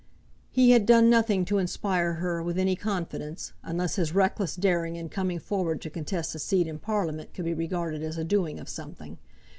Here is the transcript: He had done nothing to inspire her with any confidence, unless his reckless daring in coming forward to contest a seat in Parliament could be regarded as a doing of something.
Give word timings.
He 0.49 0.71
had 0.71 0.87
done 0.87 1.11
nothing 1.11 1.45
to 1.45 1.59
inspire 1.59 2.13
her 2.13 2.41
with 2.41 2.57
any 2.57 2.75
confidence, 2.75 3.53
unless 3.61 3.97
his 3.97 4.15
reckless 4.15 4.55
daring 4.55 4.95
in 4.95 5.09
coming 5.09 5.37
forward 5.37 5.79
to 5.81 5.91
contest 5.91 6.33
a 6.33 6.39
seat 6.39 6.65
in 6.65 6.79
Parliament 6.79 7.35
could 7.35 7.45
be 7.45 7.53
regarded 7.53 8.01
as 8.01 8.17
a 8.17 8.23
doing 8.23 8.59
of 8.59 8.67
something. 8.67 9.19